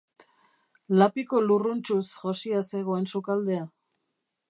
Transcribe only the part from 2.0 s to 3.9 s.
josia zegoen sukaldea.